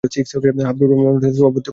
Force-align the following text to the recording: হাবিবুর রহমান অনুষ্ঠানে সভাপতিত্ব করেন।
হাবিবুর 0.63 0.89
রহমান 0.91 1.07
অনুষ্ঠানে 1.11 1.33
সভাপতিত্ব 1.33 1.57
করেন। 1.57 1.69